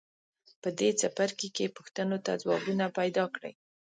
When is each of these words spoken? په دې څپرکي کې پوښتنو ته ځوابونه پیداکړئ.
په 0.61 0.69
دې 0.79 0.89
څپرکي 0.99 1.49
کې 1.55 1.73
پوښتنو 1.77 2.17
ته 2.25 2.31
ځوابونه 2.41 2.85
پیداکړئ. 2.97 3.53